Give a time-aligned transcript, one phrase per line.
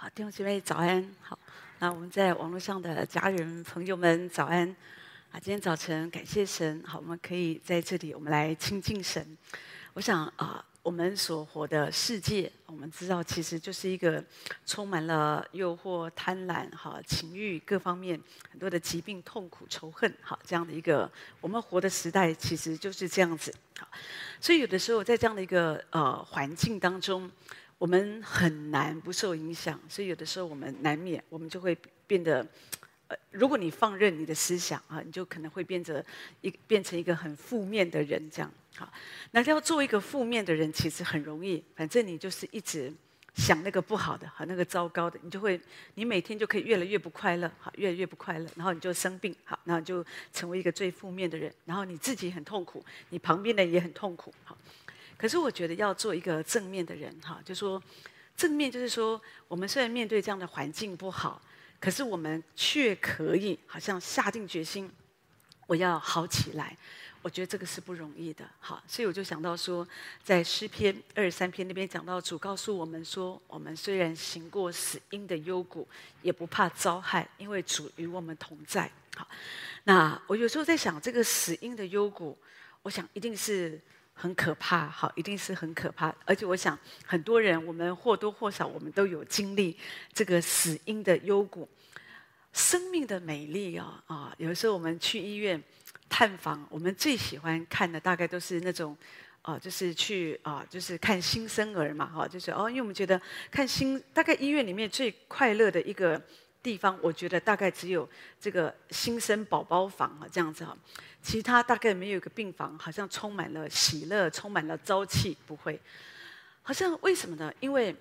[0.00, 1.04] 好，弟兄姐妹早安。
[1.20, 1.36] 好，
[1.80, 4.68] 那我们在网络上的家人朋友们早安。
[5.32, 9.36] 啊，今天早晨感谢神，好，我们可以在这里，我们来亲近神。
[9.94, 14.24] 我想啊，我们所活的世界，我们知道其实就是一个
[14.64, 18.20] 充满了诱惑、贪婪、哈情欲各方面
[18.52, 21.10] 很多的疾病、痛苦、仇恨，好这样的一个
[21.40, 23.52] 我们活的时代，其实就是这样子。
[23.76, 23.88] 好，
[24.40, 27.28] 所以有的时候在这样的一个呃环境当中，
[27.78, 29.80] 我们很难不受影响。
[29.88, 32.46] 所以有的时候我们难免，我们就会变得。
[33.10, 36.04] 呃，如果你放任你的思想啊，你就可能会变成
[36.42, 38.52] 一变成一个很负面的人，这样。
[38.76, 38.92] 好，
[39.30, 41.64] 那要做一个负面的人，其实很容易。
[41.74, 42.92] 反正你就是一直
[43.34, 45.58] 想那个不好的，和那个糟糕的，你就会，
[45.94, 54.54] 你每天就可以越来越不快乐，好，越来越不快乐，然后你就生病，好，然后就成为一个最负面的人，然后你自己很痛苦，你旁边的人也很痛苦，好。
[55.18, 57.82] 可是我觉得要做一个正面的人，哈，就说
[58.34, 61.42] 正面就是说，我们虽然面对这样的环境不好。
[61.80, 64.90] 可是我们却可以好像下定决心，
[65.68, 66.76] 我要好起来。
[67.22, 69.86] 我觉得这个是不容易的，好，所以我就想到说，
[70.24, 75.86] 在诗篇二十三篇那边讲到，主告诉我们说，我们虽然行过死荫的幽谷，
[76.20, 78.90] 也不怕遭害，因为主与我们同在。
[79.14, 79.28] 好，
[79.84, 82.36] 那我有时候在想，这个死荫的幽谷，
[82.82, 83.80] 我想一定是。
[84.20, 86.12] 很可怕，好，一定是很可怕。
[86.24, 89.76] 而且我想，很多人，我们或多或少，我们都有经历
[90.12, 91.68] 这个死因的幽谷。
[92.52, 94.34] 生命的美丽啊啊！
[94.38, 95.62] 有时候我们去医院
[96.08, 98.96] 探访，我们最喜欢看的大概都是那种，
[99.42, 106.20] 啊，就是去啊，就是看新生儿嘛，哈，就是哦，因为我们觉得看新，大概医院里面最快乐的一个
[106.62, 108.08] 地方，我觉得大概只有
[108.40, 110.76] 这个新生宝宝房啊，这样子哈。
[111.22, 115.80] 其他大概没有一个病房，好像充满了喜乐，充满了朝气，不会。
[116.62, 117.52] 好像为什么呢？
[117.60, 117.94] 因为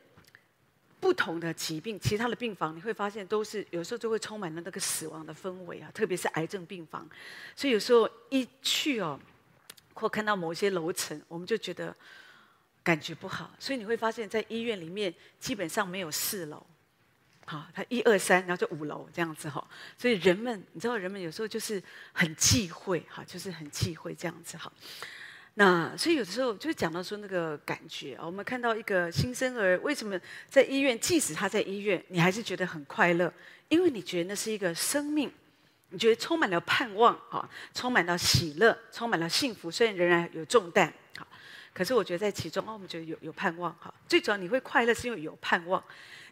[0.99, 7.07] 不同的疾病，其他的病房你会发现都是有时候就会充满了那个死亡的氛围啊，特别是癌症病房。
[7.55, 9.19] 所以有时候一去哦，
[9.93, 11.95] 或看到某些楼层，我们就觉得
[12.83, 13.51] 感觉不好。
[13.59, 16.65] 所以你会发现在医院里面基本上没有四楼。
[17.49, 19.65] 好，他一二三，然后就五楼这样子哈。
[19.97, 21.81] 所以人们，你知道，人们有时候就是
[22.11, 24.69] 很忌讳哈，就是很忌讳这样子哈。
[25.53, 30.19] 那所以有的时候就讲到说那个感觉啊，我们看到一个新生儿，为什么
[30.49, 33.33] 在医院，即使他在医院，你还是觉得很快乐？
[33.69, 35.31] 因为你觉得那是一个生命，
[35.91, 41.25] 你觉得充满了盼望哈，充满了喜乐，充满了幸福，虽然仍然有重担哈，
[41.73, 43.91] 可是我觉得在其中哦，我们觉得有有盼望哈。
[44.05, 45.81] 最主要你会快乐，是因为有盼望。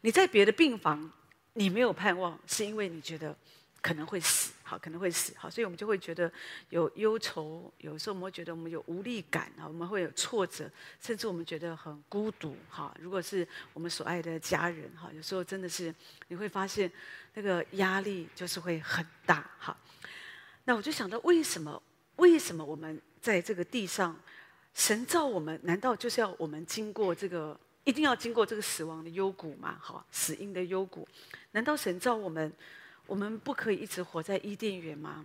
[0.06, 1.12] 你在别的病房，
[1.54, 3.36] 你没有盼望，是因为你觉得
[3.82, 6.32] 可能会死，好，可能会死，好，所以我们就会觉得
[6.70, 10.70] 有忧愁，有时候我们会觉得我们有无力感啊，我们会有挫折，
[11.02, 12.96] 甚至我们觉得很孤独，哈。
[13.02, 15.92] 如果是我们所爱的家人，哈，有时候真的是
[16.28, 16.92] 你会发现
[17.34, 19.76] 那个压力就是会很大，哈。
[20.66, 21.82] 那我就想到，为什么？
[22.18, 24.16] 为什么我们在这个地上，
[24.76, 27.60] 神造我们，难道就是要我们经过这个？
[27.86, 29.78] 一定要经过这个死亡的幽谷吗？
[29.80, 31.08] 好，死荫的幽谷，
[31.52, 32.52] 难道神造我们，
[33.06, 35.24] 我们不可以一直活在伊甸园吗？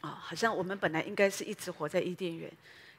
[0.00, 2.50] 啊，好像我们本来应该是一直活在伊甸园，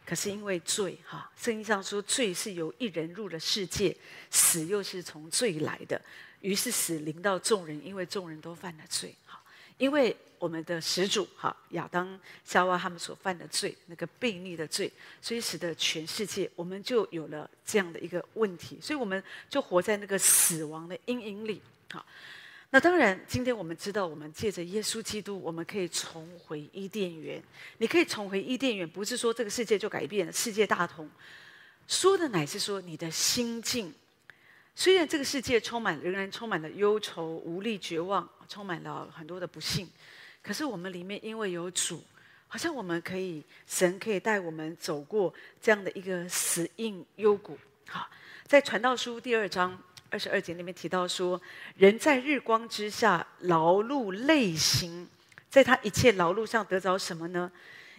[0.05, 3.95] 可是因为罪，哈，圣经上说罪是由一人入了世界，
[4.29, 5.99] 死又是从罪来的，
[6.41, 9.41] 于是死临到众人，因为众人都犯了罪，好，
[9.77, 10.15] 因为。
[10.39, 21.61] 我们的始祖哈亚当夏娃他们所犯的罪，那个悖逆的罪，所以使得全世界我们就有了这样的一个问题，所以我们就活在那个死亡的阴影里。
[21.91, 22.05] 好，
[22.69, 27.41] 那当然，今天我们知道，我们借着耶稣基督，我们可以重回伊甸园。
[27.77, 31.09] 你可以重回伊甸园，不是说这个世界就改变了，世界大同，
[31.87, 33.93] 说的乃是说你的心境。
[34.75, 39.89] 虽然这个世界充满，仍然充满了忧愁、无力、绝望，充满了很多的不幸。
[40.47, 42.01] 可是我们里面因为有主，
[42.47, 47.59] 好像我们可以，神可以带我们走过这样的一个死硬幽谷。
[47.89, 48.09] 好，
[48.45, 49.77] 在传道书第二章
[50.09, 51.41] 二十二节那边提到说，
[51.75, 55.09] 人在日光之下劳碌累心，
[55.49, 57.51] 在他一切劳碌上得着什么呢？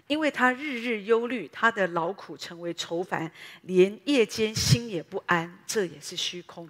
[0.06, 3.30] 因为他日日忧虑，他的劳苦成为愁烦，
[3.64, 6.66] 连夜间心也不安，这也是虚空。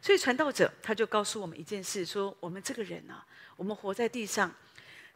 [0.00, 4.54] 所以传道者他就告诉我们一件事：说我们这个人啊，我们活在地上。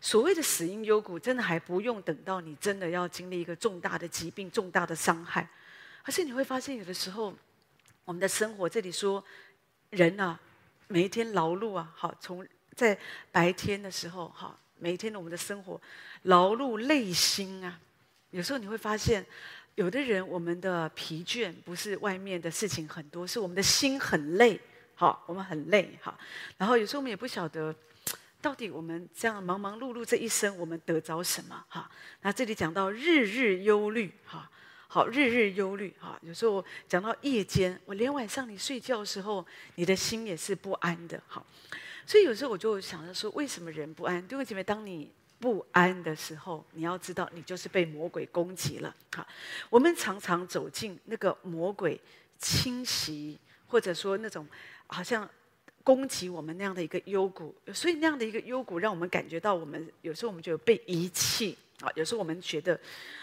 [0.01, 5.49] 所谓的死因幽谷，真的还不用等到你真的要经历一个重大的疾病、重大的伤害，
[6.03, 7.35] 而且你会发现，有的时候
[8.05, 9.23] 我们的生活，这里说
[9.91, 10.41] 人啊，
[10.89, 12.99] 每一天劳碌啊，好，从在
[13.31, 15.81] 白天的时候，哈，每一天的我们的生活
[16.23, 17.79] 劳碌累心啊，
[18.31, 19.25] 有时候你会发现，
[19.75, 24.59] 有的人我们的疲倦不是外面的事情很多，是我们的心很累。
[24.95, 26.19] 好，我们很累，好，
[26.59, 27.75] 然后有时候我们也不晓得，
[28.43, 31.65] 到底我们这样忙忙碌碌这一生，我们得着什么？
[31.69, 31.91] 哈，
[32.23, 34.51] 那这里讲到日日忧虑，哈，
[34.89, 41.45] 好，日日忧虑，哈，有时候讲到夜间，我连晚上你睡觉的时候，你的心也是不安的，哈，
[42.07, 44.27] 所以有时候我就想着说，为什么人不安？
[44.27, 48.95] 弟兄姐妹，当你不安的时候，你要知道，你就是被魔鬼攻击了。
[49.13, 49.27] 哈，
[49.69, 52.01] 我们常常走进那个魔鬼
[52.39, 54.47] 侵袭，或者说那种
[54.87, 55.29] 好像
[55.91, 61.59] 攻击我们那样的一个幽谷，所以那样的一个幽谷，让我们感觉到我们有时候我们觉得被遗弃。
[61.81, 62.79] 啊，有时候我们觉得，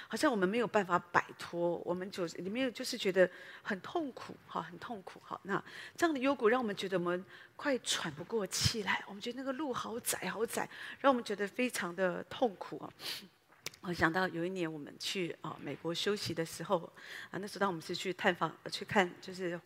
[0.07, 3.29] 好像我们没有办法摆脱，我们就里面就是觉得
[3.61, 5.39] 很痛苦，哈，很痛苦，哈。
[5.43, 5.63] 那
[5.95, 7.23] 这样的幽谷让我们觉得我们
[7.55, 10.67] 快喘不过气来，我们觉得那个路好窄，好窄，
[10.99, 12.89] 让我们觉得非常的痛苦啊。
[13.81, 16.91] 我想到有一年我们去啊美国休息的时候，
[17.29, 19.59] 啊，那时候当我们是去探访去看，就是。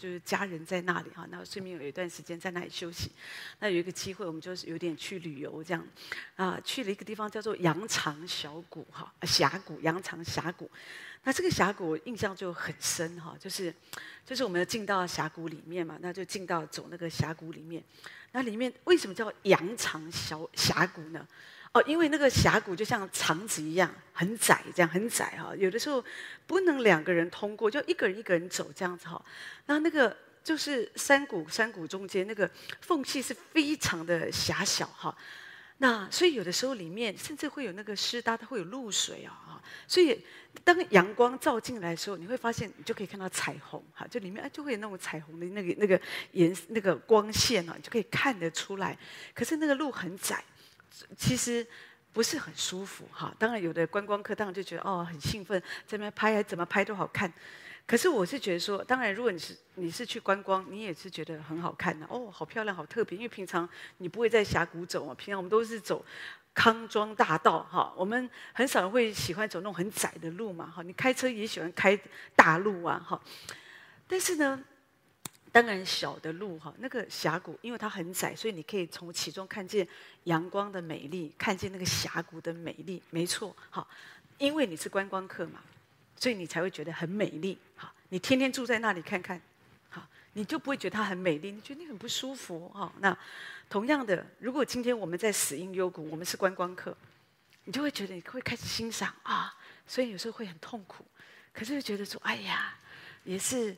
[0.00, 3.10] 就是家人在那里哈，然后顺便有一段时间在那里休息。
[3.58, 5.86] 那有一个机会，我们就是有点去旅游这样，
[6.36, 10.70] 啊，去了一个地方叫做羊肠小谷哈，峡谷羊肠峡谷。
[11.22, 13.74] 那这个峡谷印象就很深哈，就是
[14.24, 17.84] 就是我们要进到峡谷里面嘛，那就进到走那个峡谷里面。
[18.32, 21.28] 那里面为什么叫羊肠小峡谷呢？
[21.72, 25.54] 哦，因为那个峡谷就像肠子一样，很窄，这样很窄哈。
[25.54, 26.04] 有的时候
[26.44, 29.24] 不能两个人通过，就一个人一个人走这样子哈。
[29.66, 32.50] 那那个就是山谷，山谷中间那个
[32.80, 35.16] 缝隙是非常的狭小哈。
[35.78, 39.62] 那所以有的时候里面甚至会有那个湿哒，它会有露水啊。
[39.86, 40.20] 所以
[40.64, 46.00] 当阳光照进来的时候，你会发现你就可以看到彩虹哈，就里面就会有那种彩虹的那个那个
[46.32, 48.98] 颜那个光线啊，你就可以看得出来。
[49.32, 50.42] 可是那个路很窄。
[51.16, 51.66] 其实
[52.12, 57.32] 不是很舒服哈，当然有的观光客当然就觉得哦很兴奋，在那边拍还怎么拍都好看。
[57.86, 63.16] 可是我是觉得说，当然如果你是你是去观光，你也是觉得很好看的哦，好漂亮，好特别。
[63.16, 66.04] 因为平常你不会在峡谷走啊，平常我们都是走
[66.54, 70.82] 康庄大道哈，我们很少会喜欢走那种很窄的路嘛哈。
[70.82, 71.98] 你开车也喜欢开
[72.36, 73.20] 大路啊哈，
[74.06, 74.62] 但是呢。
[75.52, 79.86] 当然，小的路哈，那个峡谷，因为它很窄，所以你可以从其中看见
[80.24, 83.02] 阳光的美丽，看见那个峡谷的美丽。
[83.10, 83.84] 没错，哈，
[84.38, 85.60] 因为你是观光客嘛，
[86.14, 87.58] 所以你才会觉得很美丽。
[87.74, 89.40] 哈，你天天住在那里看看，
[89.90, 92.92] 哈，你就不会觉得它很美丽，你觉得你很不舒服哈。
[93.00, 93.16] 那
[93.68, 96.96] 同样的，如果今天我们在死荫幽谷，我们是观光客，
[97.64, 99.52] 你就会觉得你会开始欣赏啊，
[99.84, 101.04] 所以有时候会很痛苦，
[101.52, 102.78] 可是又觉得说，哎呀，
[103.24, 103.76] 也是。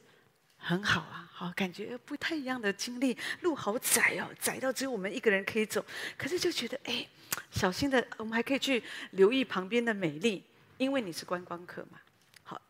[0.65, 5.85] 很好啊，好，感觉不太一样的经历，路好窄哦，窄到只有我们一个人可以走。
[6.17, 7.05] 可是就觉得，哎，
[7.51, 8.81] 小心的，我们还可以去
[9.11, 10.45] 留意旁边的美丽，
[10.79, 11.99] 因为你是观光客嘛。
[12.45, 12.63] 好，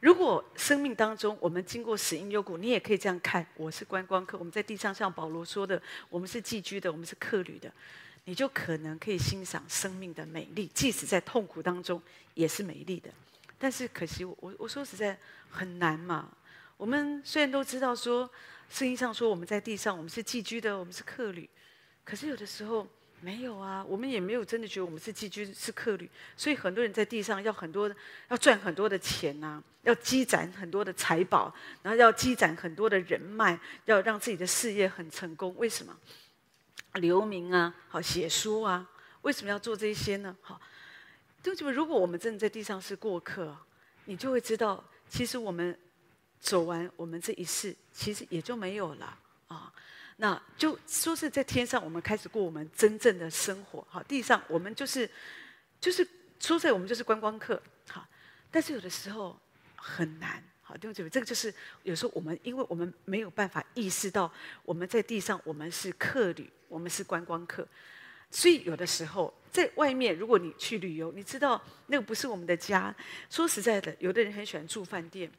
[0.00, 7.70] 如果生命当中我们经过死荫幽谷，你也可以这样看，我是观光客，我们在地上像保罗说的，我们是寄居的，我们是客旅的，
[8.24, 12.00] 你就可能可以欣赏生命的美丽，即使在痛苦当中
[12.32, 13.10] 也是美丽的。
[13.58, 15.18] 但是可惜我，我我说实在
[15.50, 16.26] 很难嘛。
[16.76, 18.28] 我们虽然都知道说，
[18.68, 21.48] 圣经上说我们在地上我们是寄居的，我们是客旅，
[22.04, 22.86] 可是有的时候
[23.20, 27.88] 没有啊，我们也没有真的觉得我们是寄居是客旅，所以很多人在地上要很多
[28.28, 35.54] 要赚很多的钱呐、啊，要积攒很多的财宝，然后要积攒很多的人脉，要让自己的事业很成功。
[35.56, 35.96] 为什么？
[36.94, 38.86] 留名啊，好写书啊，
[39.22, 40.36] 为什么要做这些呢？
[40.42, 40.60] 好，
[41.40, 43.56] 就如果我们真的在地上是过客，
[44.06, 45.78] 你就会知道，其实我们。
[46.44, 49.72] 走完我们这一世，其实也就没有了啊。
[50.18, 53.84] 那就说是在天上，我们开始过我们真正的生活。
[53.88, 55.08] 好，地上我们就是，
[55.80, 56.06] 就是
[56.38, 57.60] 说在我们就是观光客。
[57.88, 58.06] 好，
[58.50, 59.40] 但是有的时候
[59.74, 60.44] 很难。
[60.60, 64.30] 好，弟兄姊妹，这个就是有时候我们，因为我们没有办法意识到
[64.66, 67.66] 我们在地上我们是客旅，我们是观光客，
[68.30, 72.94] 所以有的时候在外面，如果你去旅游，你知道那个不是我们的家。
[73.30, 75.30] 说实在的，有的人很喜欢住饭店。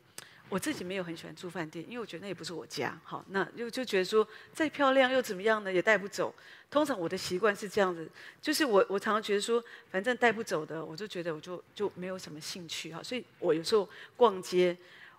[0.48, 2.98] 我自己没有很喜欢住饭店，因为我觉得那也不是我家。
[3.04, 5.74] 好，那又就觉得说再漂亮又怎么样呢？
[5.74, 6.34] 也带不走。
[6.70, 8.08] 通常我的习惯是这样子，
[8.42, 13.02] 就是我我常常觉得说，反正带不走的，我就觉得我就就没有什么兴趣哈。
[13.02, 14.78] 所以我有时候逛街，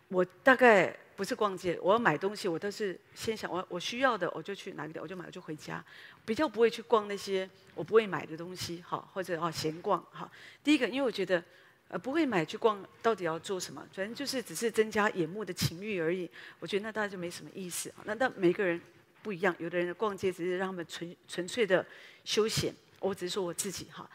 [0.09, 5.85] 我大概不是逛街，我要买东西，我都是先想我我需要的，我就去哪个店，我就买，我就回家，
[6.25, 10.31] 比较不会去逛那些我不会买的东西，好，或者哦闲逛哈。
[10.63, 11.43] 第一个，因为我觉得。
[11.89, 13.81] 呃，不会买去逛，到底要做什么？
[13.93, 16.29] 反正就是只是增加眼目的情欲而已。
[16.59, 17.93] 我觉得那大家就没什么意思。
[18.05, 18.81] 那但每个人
[19.23, 21.87] 不一样，有的人逛街只是让他们纯纯粹的
[22.25, 22.75] 休闲。
[22.99, 24.09] 我只是说我自己哈。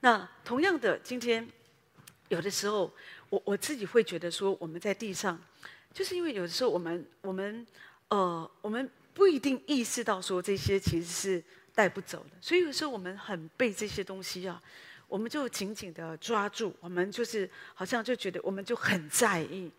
[0.00, 1.48] 那同样的，今天
[2.28, 2.92] 有的时候，
[3.30, 5.40] 我我自己会觉得说，我们在地上，
[5.94, 7.66] 就是因为有的时候我们我们
[8.08, 11.42] 呃我们不一定意识到说这些其实是
[11.74, 12.36] 带不走的。
[12.42, 14.62] 所以有时候我们很被这些东西啊，
[15.08, 19.70] 我们就紧紧的抓住，我们就是好像就觉得我们就很在意。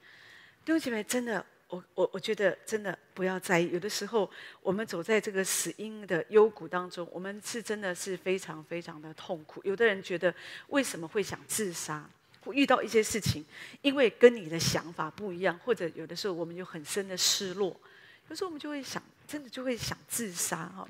[0.64, 1.46] 弟兄姐妹，真的。
[1.70, 4.32] 我我我觉得真的不要在意，有的时候
[4.62, 9.60] 我们走在这个死因的幽谷当中，我们是真的是非常非常的痛苦。
[9.66, 10.34] 有的人觉得
[10.68, 12.10] 为什么会想自杀？
[12.54, 13.46] 遇到一些事情，
[13.82, 17.78] 因为跟你的想法不一样，或者有的时候我们有很深的失落，
[18.30, 20.88] 有时候我们就会想，真的就会想自杀哈。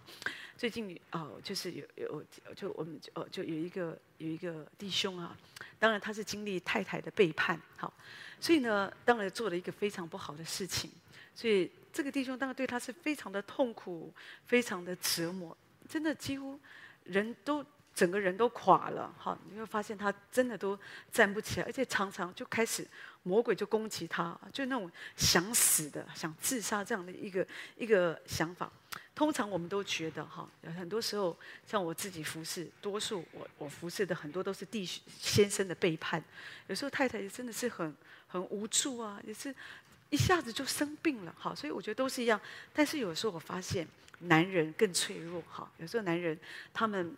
[0.55, 2.25] 最近哦，就是有有
[2.55, 5.35] 就我们哦就有一个有一个弟兄啊，
[5.77, 7.93] 当然他是经历太太的背叛，好。
[8.39, 10.91] 所以呢，当然做了一个非常不好的事情，
[11.33, 14.13] 所以这个弟兄当然对他是非常的痛苦，
[14.45, 15.57] 非常的折磨，
[15.89, 16.59] 真的几乎
[17.03, 17.65] 人都
[17.95, 20.79] 整个人都垮了，哈，你会发现他真的都
[21.11, 22.87] 站不起来，而且常常就开始
[23.27, 27.45] 魔鬼就攻击他，就那种想死的、想自杀这样的一个
[27.77, 28.71] 一个想法。
[29.13, 36.23] 通常我们都觉得哈，很多时候像我自己服侍，多数我我服侍的很多都是弟先生的背叛，
[36.67, 37.93] 有时候太太也真的是很
[38.27, 39.53] 很无助啊，也是
[40.09, 42.39] 一下子就生病了哈，所以我觉得都是一样。
[42.73, 43.87] 但是有时候我发现
[44.19, 46.39] 男人更脆弱哈，有时候男人
[46.71, 47.15] 他们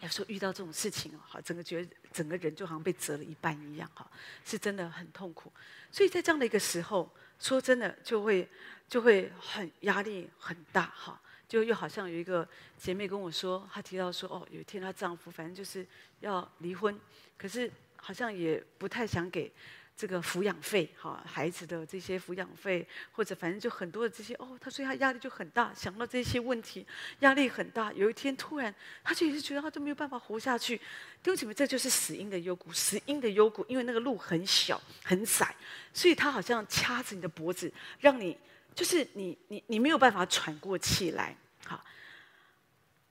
[0.00, 4.10] 有时候遇到这种事情，哈，整个觉得整个人就好像被折了一半一样哈，
[4.42, 5.52] 是真的很痛苦。
[5.92, 8.48] 所以在这样的一个时候，说真的就会
[8.88, 11.20] 就会很压力很大哈。
[11.46, 15.86] 就又好像有一个姐妹跟我说，她提到说，哦，有一天她丈夫反正就是
[16.20, 16.98] 要离婚，
[17.36, 19.52] 可是好像也不太想给
[19.96, 26.86] 这个抚养费，哈，孩子的这些抚养费，或者反正就很多的这些，哦，他所以他压力就很大，想到这些问题，
[27.20, 27.92] 压力很大。
[27.94, 30.76] 有一天突然，他就也是觉得他都没有办法活下去。
[30.76, 30.82] 弟
[31.24, 35.54] 兄姐妹，这就是死荫的幽谷，死荫的幽谷，因为那个路很小很窄，
[35.92, 38.36] 所以他好像掐着你的脖子，让你。
[38.74, 41.34] 就是你，你，你没有办法喘过气来，
[41.64, 41.82] 哈。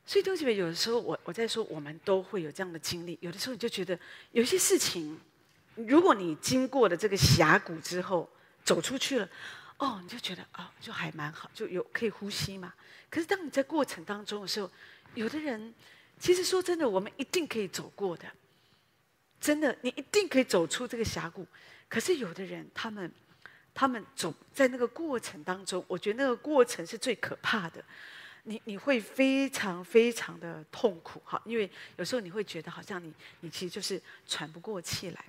[0.06, 3.18] 所以，弟兄姐妹，有的时候我我在说，我们都会有这样的经历。
[3.20, 4.00] 有的时候你就觉得，
[4.32, 5.20] 有些事情，
[5.75, 8.29] 如果你经过了这个峡谷之后，
[8.63, 9.29] 走出去了，
[9.77, 12.74] 哦，你就觉得哦，就还蛮好，就有可以呼吸嘛。
[13.10, 14.72] 可是，当你在过程当中的时候，
[15.13, 15.74] 有的人，
[16.20, 18.25] 其实说真的，我们一定可以走过的，
[19.39, 21.46] 真的，你一定可以走出这个峡谷。
[21.88, 23.12] 可是，有的人，他们。
[23.77, 27.84] 他们走在那个过程当中，我觉得那个过程是最可怕的。
[28.44, 35.25] 你你会非常非常的痛苦哈，因为有时候你会觉得好像你你其实就是喘不过气来。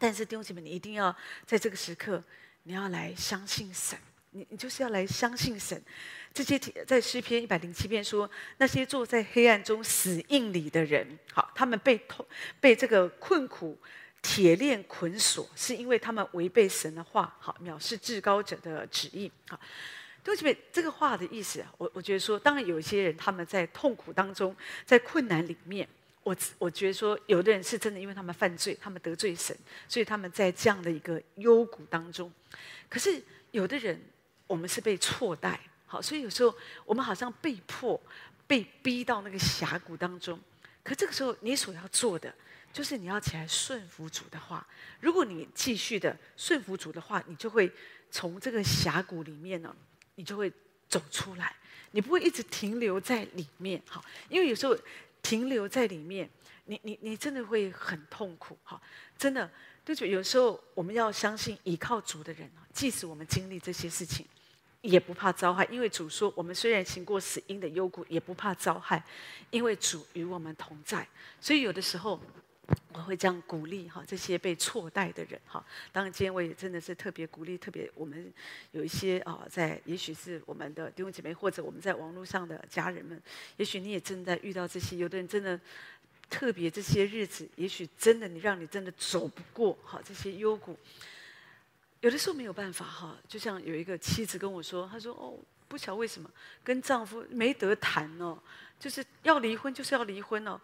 [0.00, 1.14] 但是弟兄姐妹，你一定要
[1.46, 2.20] 在这个时刻，
[2.64, 3.96] 你要来相信神，
[4.30, 5.80] 你你就是要来相信神。
[6.34, 12.26] 这些在诗篇一百零七篇说，那些坐在黑暗中死硬里的人，好，他们被痛
[12.60, 13.78] 被这个困苦。
[14.22, 19.32] 铁链捆锁，是因为他们违背神的话，好，藐视至高者的旨意。
[19.48, 19.58] 好，
[20.22, 24.54] 对不起，这个话的意思，我我觉得说，当然有一些人他们在痛苦当中，
[24.84, 25.88] 在困难里面，
[26.22, 29.56] 我我觉得说，有的人是真的，因为他们犯罪，他们得罪神，
[29.88, 32.30] 所以他们在这样的一个幽谷当中。
[32.88, 34.00] 可是有的人，
[34.46, 38.00] 我们是被错待，好，所以有时候我们好像被迫
[38.46, 40.38] 被逼到那个峡谷当中。
[40.82, 42.34] 可这个时候，你所要做的。
[42.72, 44.64] 就是你要起来顺服主的话，
[45.00, 47.68] 如果你继续的顺服主的话，你就会
[48.12, 49.74] 从这个峡谷里面呢，
[50.14, 50.48] 你就会
[50.88, 51.52] 走出来，
[51.90, 54.78] 你不会一直停留在里面，哈，因为有时候
[55.22, 56.28] 停留在里面，
[56.64, 58.80] 你你你真的会很痛苦，哈，
[59.18, 59.50] 真的，
[59.84, 64.26] 对主，有时候我们要相信依靠主的人，即使我们经历这些事情，
[64.80, 69.02] 也不怕遭害，因为主说，我们虽然行过死荫的幽谷，也不怕遭害，
[69.50, 71.06] 因为主与我们同在，
[71.40, 72.20] 所以有的时候。
[72.92, 75.64] 我会这样鼓励哈，这些被错待的人哈。
[75.92, 78.32] 当然，今天我也真的是特别鼓励，特别我们
[78.72, 83.20] 有一些啊，在也许是我们的弟兄姐妹，或者我们在网络上的家人们，
[83.56, 84.96] 也许你也正在遇到这些。
[84.96, 85.58] 有的人真的
[86.28, 90.78] 特别这些日子，也许真的你让你真的走不过哈这些幽谷。
[92.00, 96.30] 有的时候没有办法哈，就像有一个妻子跟我说，她说哦，不晓得为什么
[96.64, 98.38] 跟丈夫没得谈哦，
[98.78, 100.60] 就是要离婚就是要离婚哦。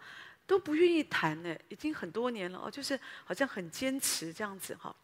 [0.47, 4.95] 都不愿意谈呢，已经很多年了哦，就是好像很坚持这样子哈。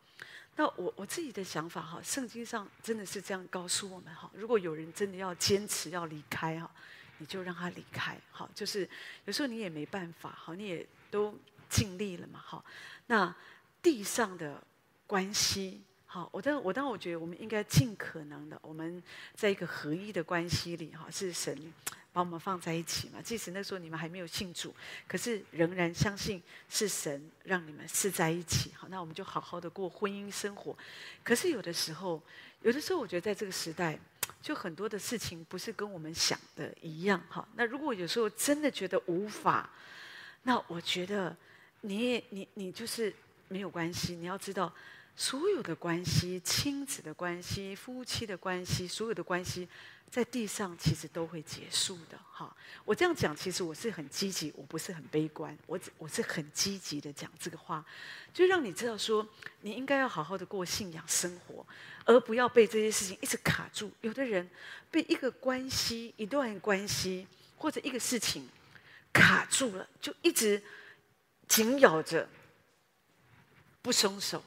[0.55, 4.31] 那我我自己的想法哈，圣经上真的是这样告诉我们哈。
[4.33, 6.71] 如果有人真的要坚持要离开哈，
[7.17, 8.50] 你就让他离开哈。
[8.55, 8.88] 就是
[9.25, 11.38] 有时候你也没办法哈，你也都
[11.69, 12.63] 尽力了嘛哈。
[13.07, 13.35] 那
[13.81, 14.63] 地上的
[15.05, 19.01] 关系哈，我当我当我觉得我们应该尽可能的，我们
[19.35, 21.73] 在一个合一的关系里哈，是神。
[22.13, 24.74] 把我们放在一起嘛，即使那时候你们还没有信主，
[25.08, 28.72] 可是仍然相信是神让你们是在一起。
[28.75, 30.77] 好，那我们就好好的过婚姻生活。
[31.24, 32.22] 可是有的时候，
[32.62, 34.00] 有的时候，我觉得在这个时代，
[34.41, 37.46] 就很多的事情不是跟我们想的一样哈。
[37.55, 39.67] 那如果有时候真的觉得无法，
[40.43, 41.36] 那我觉得
[41.82, 43.12] 你也你你就是
[43.48, 44.15] 没有关系。
[44.15, 44.72] 你要知道，
[45.15, 49.67] 所有的关系，亲子的关系、夫妻的关系，所有的关系。
[50.12, 52.55] 在地上其实都会结束的，哈！
[52.86, 57.84] 我这样讲，其实我是很积极，我不是很悲观，我我是很积极的讲这个话，
[58.32, 59.27] 就让你知道说，
[59.62, 61.65] 你应该要好好的过信仰生活，
[62.05, 63.91] 而不要被这些事情一直卡住。
[64.01, 64.48] 有的人
[64.91, 67.27] 被一个关系、一段关系
[67.58, 68.48] 或者一个事情
[69.12, 70.62] 卡住了，就一直
[71.48, 72.29] 紧咬着
[73.82, 74.43] 不松手，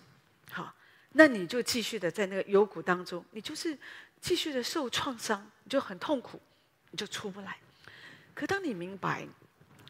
[1.17, 3.77] 那你就继续的在那个幽谷当中，你就是。
[4.19, 6.41] 继续的受创伤，你就很痛苦，
[6.91, 7.59] 你就出不来。
[8.35, 9.25] 可当你明白，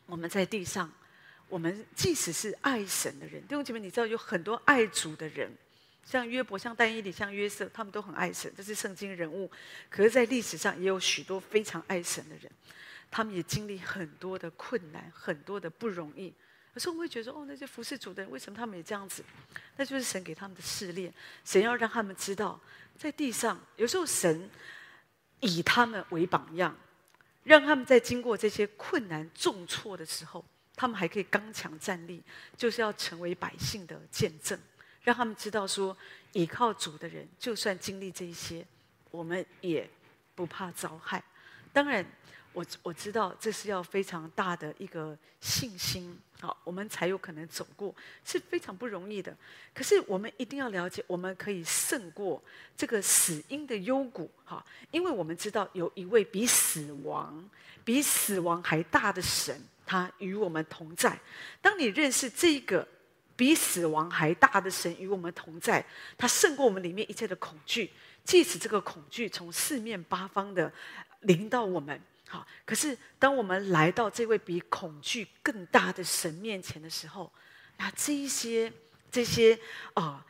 [0.04, 0.92] 我们在地上，
[1.48, 5.50] 我们即使是爱神的人，弟兄姐妹，你知道有很多爱主的人，
[6.04, 9.50] 像约伯、像但以理、像约瑟，他们都很爱神，这是圣经人物。
[9.88, 12.50] 可是，在历史上也有许多非常爱神的人，
[13.10, 16.34] 他们也经历很多的困难，很多的不容易。
[16.76, 19.24] 可是我们会觉得说，哦，那些服侍主的人，为什么他们也这样子？
[19.78, 21.10] 那就是神给他们的试炼，
[21.42, 22.60] 神要让他们知道。
[22.98, 24.50] 在地上，有时候神
[25.40, 26.76] 以他们为榜样，
[27.44, 32.22] 让他们在经过这些困难重挫的时候，他们还可以刚强站立，
[32.58, 34.60] 就是要成为百姓的见证，
[35.00, 35.96] 让他们知道说，
[36.32, 38.62] 倚靠主的人，就算经历这些，
[39.10, 39.88] 我们也
[40.34, 41.24] 不怕遭害。
[41.72, 42.04] 当然。
[42.56, 47.94] 我我知道这是要非常大的一个信心，好，我们才有可能走过，
[48.24, 49.36] 是非常不容易的。
[49.74, 52.42] 可是我们一定要了解，我们可以胜过
[52.74, 57.46] 这个死荫的幽谷，哈，因为我们知道有一位比死亡、
[57.84, 61.20] 比死亡还大的神，他与我们同在。
[61.60, 62.88] 当你认识这个
[63.36, 65.84] 比死亡还大的神与我们同在，
[66.16, 67.90] 他胜过我们里面一切的恐惧，
[68.24, 70.72] 即使这个恐惧从四面八方的
[71.20, 72.00] 临到我们。
[72.28, 77.32] 好，可是当我们来到这位比恐惧更大的神面前的时候，
[77.76, 78.72] 那这一些
[79.10, 79.58] 这些
[79.94, 80.26] 啊、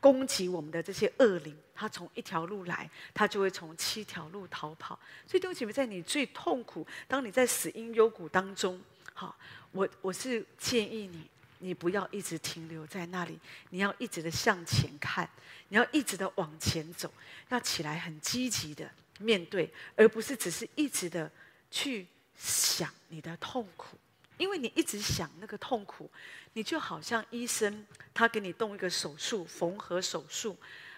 [0.00, 4.98] 攻击我们的这些恶灵，他从一条路来，他就会从七条路逃跑。
[5.26, 8.80] 所以，弟兄姐妹，在你最痛苦，当你在死因幽谷当中，
[9.14, 9.36] 好，
[9.70, 11.30] 我我是建议你，
[11.60, 13.38] 你不要一直停留在那里，
[13.70, 15.28] 你要一直的向前看，
[15.68, 17.12] 你要一直的往前走，
[17.50, 18.90] 要起来很积极的。
[19.18, 21.30] 面对，而不是只是一直的
[21.70, 23.96] 去想你的痛苦，
[24.36, 26.10] 因为你一直想那个痛苦，
[26.52, 30.56] 你就好像医生他给你动一个手术，缝合手术，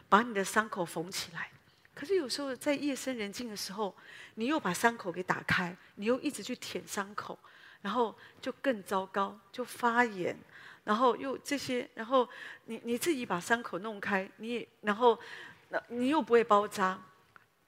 [0.08, 1.50] 把你的伤口缝起来。
[1.94, 3.94] 可是有时候在夜深人静的时候，
[4.34, 7.38] 你又把伤口给打开，你又一直去舔伤口，
[7.82, 10.36] 然后就更糟糕，就发炎，
[10.84, 12.28] 然后又这些，然后
[12.66, 15.18] 你你自己把伤口弄开，你然后
[15.70, 17.00] 那你又不会包扎。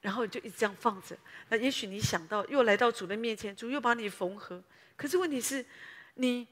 [0.01, 1.17] 然后就一直这样放着。
[1.49, 4.63] 那也许你想到又来到主的面前，主又把你缝合。
[4.97, 5.65] 可是问题是，
[6.15, 6.47] 你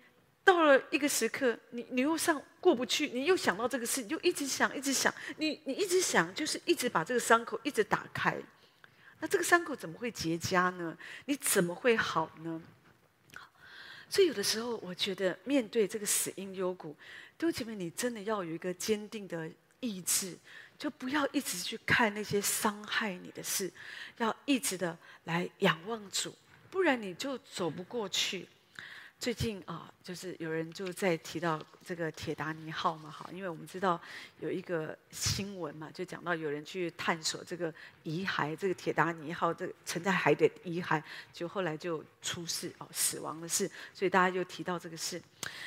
[0.44, 5.12] 到了一个时刻，你你又上过不去，你又想到这个事，你就一直想，一直想。
[5.36, 8.36] 你你一直想，就是一直把这个伤口一直打开。
[9.20, 10.96] 那这个伤口怎么会结痂呢？
[11.26, 12.62] 你怎么会好呢？
[14.08, 16.96] 所以有的时候，我觉得面对这个死因幽谷，
[17.36, 20.38] 弟兄姐妹，你真的要有一个坚定的意志。
[20.78, 23.70] 就不要一直去看那些伤害你的事，
[24.18, 26.34] 要一直的来仰望主，
[26.70, 28.48] 不然你就走不过去。
[29.20, 34.00] 最近啊，就是有人就在提到这个铁达尼号嘛，哈，因为我们知道
[34.38, 41.02] 有一个新闻嘛，就讲到有人去探索这个遗骸，这个铁达尼号这个沉在海底的遗骸，
[41.32, 45.20] 就后来就出事哦，死亡的事，所以大家就提到这个事。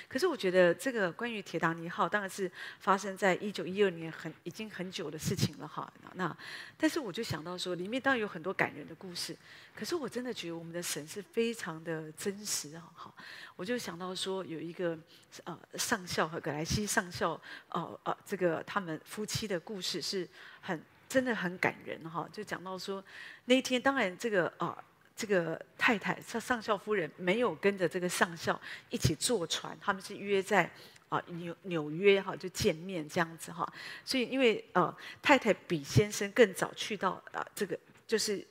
[0.08, 5.92] 可是我觉得这个关于铁达尼号，当然是发生在一九一二年很已经很久的事情了哈。
[6.14, 6.36] 那
[6.78, 9.36] 但是我就想到说，里面当然有很多感人的故事，
[9.74, 13.14] 可是我真的觉得我们的神是非常的真实啊，哈。
[13.56, 14.98] 我就想到说，有一个
[15.44, 20.28] 呃上校和葛莱西上校，呃呃，这个他们夫妻的故事是
[20.62, 22.28] 很真的很感人哈。
[22.32, 23.04] 就讲到说，
[23.46, 24.84] 那一天当然这个啊、呃、
[25.16, 30.70] 这个太太上上校夫人没有跟着这个上校一起坐船，他们是约在
[31.10, 33.72] 啊纽纽约哈就见面这样子哈。
[34.04, 38.46] 所以因为呃太太比先生更早去到啊、呃、这个就是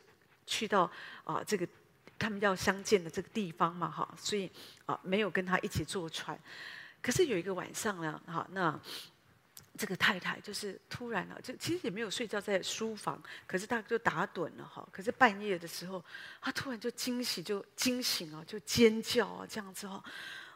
[0.50, 0.90] 去到
[1.22, 1.66] 啊、这个。
[2.22, 4.50] 他们要相见的这个地方嘛，哈，所以
[4.84, 6.38] 啊，没有跟他一起坐船。
[7.00, 8.78] 可是有一个晚上呢，哈，那
[9.78, 14.87] 这个太太就是突然了，就其实也没有睡觉，在书房，可是他就打盹了，哈。
[14.92, 16.04] 可是半夜的时候，
[16.40, 20.02] 他突然就惊喜，就惊醒了，就尖叫啊，这样子哈。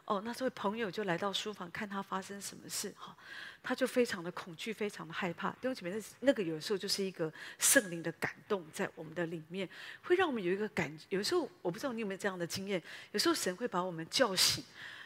[0.05, 3.17] 哦，那这位朋友就来到书房看他发生什么事哈，
[3.63, 5.49] 他就非常的恐惧，非常的害怕。
[5.53, 9.67] 弟兄姐妹，那那个有时候就是一个圣灵的感动在我们的里面，
[10.03, 11.05] 会让我们有一个感觉。
[11.09, 12.79] 有时候我不知道你有没有这样的经验，
[13.13, 14.63] 有时候神会把我们叫醒，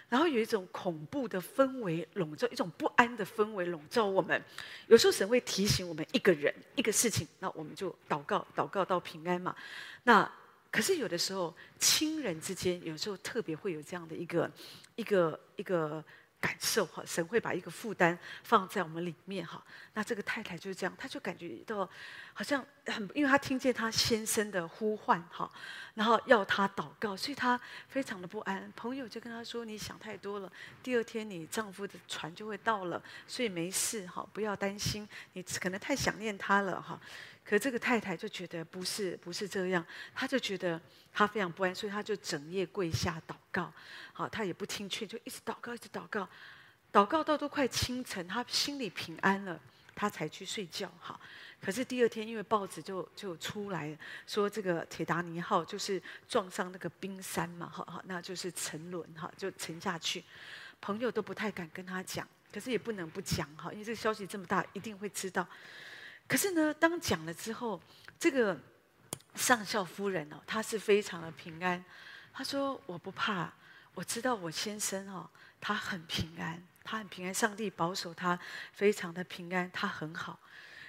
[0.10, 4.42] 然后有一种恐怖的氛围笼罩，一种不安的氛围笼罩我们。
[4.88, 9.56] 有时候神会提醒我们一个人一个事情，那我们就祷告，祷告到平安嘛。
[10.04, 10.30] 那
[10.72, 14.52] 可是有的时候亲人之间，有时候特别会有这样的一个。
[14.96, 16.04] 一个一个
[16.40, 19.62] 感受哈，神会把一个负担放在我们里面哈。
[19.94, 21.90] 那这个太太就是这样，她就感觉到
[22.34, 25.52] 好像很，因为她听见她先生的呼唤哈，
[25.96, 28.72] 然后要她祷告，所以她非常的不安。
[28.76, 35.08] 朋友就跟她说：“你想太多了，第二天你丈夫的船就会到了，所以没事哈，不要担心。
[35.34, 37.00] 你可能太想念他了哈。”
[37.50, 39.84] 可这个太太就觉得不是不是这样，
[40.14, 40.80] 她就觉得
[41.12, 43.74] 她非常不安，所以她就整夜跪下祷告。
[44.14, 46.30] 好，她也不听劝，就一直祷告，一直祷告，
[46.94, 49.60] 祷告到都快清晨，她心里平安了，
[49.96, 50.94] 她才去睡觉。
[51.00, 51.20] 哈，
[51.60, 60.24] 可是第二天，因为报纸就就出来说，这个铁达尼号就是撞上那个冰山嘛，哈哈，那就是沉沦哈，就沉下去。
[60.80, 65.48] 朋友都不太敢跟她讲，可是也不能不讲哈，因为这个消息这么大，一定会知道。
[66.30, 67.82] 可是呢，当讲了之后，
[68.20, 68.56] 这个
[69.34, 71.84] 上校夫人哦，她是非常的平安。
[72.32, 73.52] 她说：“我不怕，
[73.96, 75.28] 我知道我先生哦，
[75.60, 78.40] 他很平安，他很平安，上帝保守他，
[78.72, 80.40] 非常的平安，他很好。”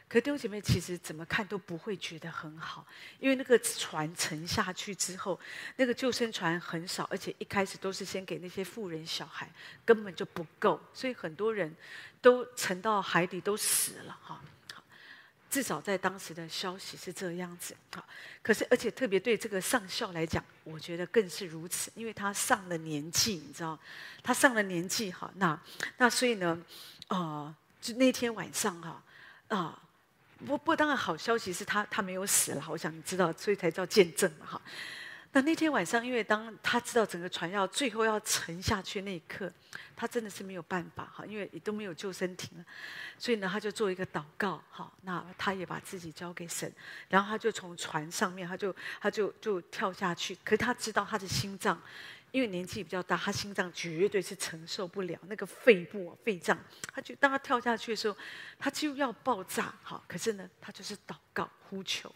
[0.06, 2.86] 可弟兄姐妹，其实怎么看都不会觉得很好，
[3.18, 5.40] 因为那个船沉下去之后，
[5.76, 9.50] 那个救生船很少，而且一开始都是先给那些富人小孩，
[9.86, 11.74] 根本就不够，所以很多人
[12.20, 14.42] 都沉到海底都死了哈。
[15.50, 18.04] 至少在当时的消息是这样子，好，
[18.40, 23.76] 可是而且特别对这个上校来讲，我觉得更是如此，因为他上了年纪，你知道，
[24.22, 25.60] 他上了年纪，哈，那
[25.96, 26.56] 那所以呢，
[27.08, 29.02] 啊，就那天晚上哈，
[29.48, 34.62] 啊、呃，不不，当然好消息是他他没有死了，我想你知道，所以才叫见证嘛，哈。
[35.32, 39.48] 那那天晚上，因为当他知道整个船要最后要沉下去那一刻，
[39.94, 42.64] 他真的是没有办法哈，因为也都没有救生艇了，
[43.16, 44.92] 所以呢，他就做一个祷告哈。
[45.02, 46.72] 那他也把自己交给神，
[47.08, 50.36] 然后他就从船上面，他就他就就跳下去。
[50.42, 51.80] 可是他知道他的心脏，
[52.32, 56.58] 因为年纪比较大，他心脏绝对是承受不了那个肺部肺脏。
[56.92, 58.16] 他就当他跳下去的时候，
[58.58, 60.02] 他就要爆炸哈。
[60.08, 62.08] 可是呢，他就是祷告呼求，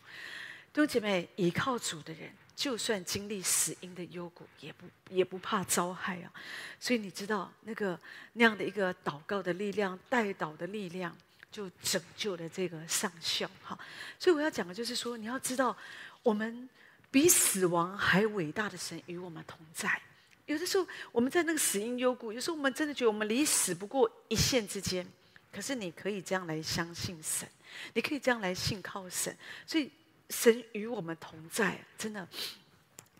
[0.72, 2.28] 弟兄姐妹，依靠主的人。
[2.56, 6.32] 就算经历死荫的幽谷，也不也不怕遭害啊！
[6.78, 7.98] 所以你知道那个
[8.34, 11.16] 那样的一个祷告的力量、代祷的力量，
[11.50, 13.50] 就拯救了这个上校。
[13.62, 13.76] 哈，
[14.20, 15.76] 所以我要讲的就是说，你要知道，
[16.22, 16.68] 我们
[17.10, 20.00] 比死亡还伟大的神与我们同在。
[20.46, 25.04] 有的时候我们在那个死荫幽谷，有时候我们真的觉得我们离死不过一线之间。
[25.52, 27.48] 可是你可以这样来相信神，
[27.94, 29.36] 你可以这样来信靠神。
[29.66, 29.90] 所以。
[30.30, 32.26] 神与我们同在，真的。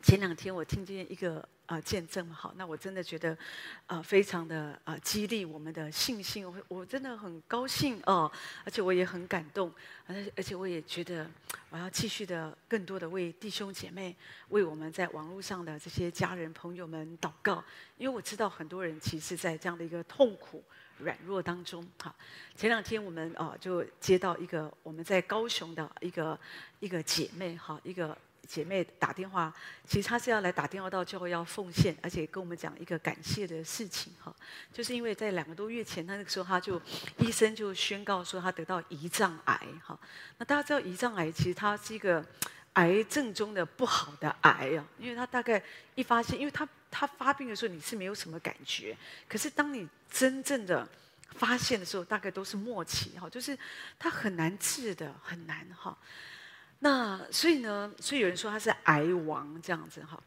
[0.02, 3.32] 前两天我听见一个啊、见证，好，那我真的觉得
[3.86, 8.30] 啊、呃、非常的啊、呃、激励我们的信心，我我真的很高兴哦，
[8.64, 9.72] 而且我也很感动，
[10.06, 11.28] 而且而且我也觉得
[11.70, 14.14] 我要继续的更多的为弟兄姐妹，
[14.48, 17.64] 为我们在网络上的这些家人朋友们祷告，
[17.96, 20.62] 因为我知道很多人其实，在这样的一个痛苦。
[20.98, 22.14] 软弱当中，哈，
[22.54, 26.38] 前两天我们啊就接到一个我们在高雄的一个
[26.78, 28.16] 一个姐妹哈，一个
[28.46, 29.52] 姐妹打电话，
[29.86, 34.34] 其实她是要来打电话到教会要奉献，而且跟我们讲一个感谢的事情哈，
[34.72, 36.80] 就是因为在两个多月前，她那个时候她就
[37.18, 39.98] 医生就宣告说她得到胰脏癌哈，
[40.38, 42.24] 那大家知道胰脏癌其实它是一个
[42.74, 45.62] 癌症中的不好的癌啊，因为它大概
[45.94, 48.96] 一发现，因为它它发病的时候你是没有什么感觉，
[49.28, 50.86] 可是当你真正的
[51.30, 53.58] 发现的时候，大概都是末期哈，就是
[53.98, 55.96] 它很难治的，很难哈。
[56.80, 60.22] 那所以呢，所以有人说他是癌王这样子哈。